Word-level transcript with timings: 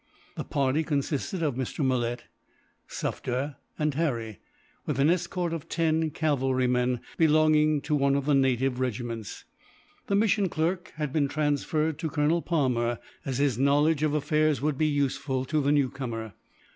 The 0.33 0.43
party 0.43 0.83
consisted 0.83 1.43
of 1.43 1.53
Mr. 1.53 1.85
Malet, 1.85 2.23
Sufder, 2.87 3.57
and 3.77 3.93
Harry; 3.93 4.39
with 4.87 4.97
an 4.97 5.11
escort 5.11 5.53
of 5.53 5.69
ten 5.69 6.09
cavalrymen, 6.09 7.01
belonging 7.19 7.81
to 7.81 7.93
one 7.93 8.15
of 8.15 8.25
the 8.25 8.33
native 8.33 8.79
regiments. 8.79 9.45
The 10.07 10.15
mission 10.15 10.49
clerk 10.49 10.91
had 10.95 11.13
been 11.13 11.27
transferred 11.27 11.99
to 11.99 12.09
Colonel 12.09 12.41
Palmer, 12.41 12.97
as 13.25 13.37
his 13.37 13.59
knowledge 13.59 14.01
of 14.01 14.15
affairs 14.15 14.59
would 14.59 14.75
be 14.75 14.87
useful 14.87 15.45
to 15.45 15.61
the 15.61 15.71
newcomer. 15.71 16.33